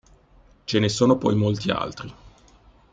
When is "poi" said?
1.19-1.35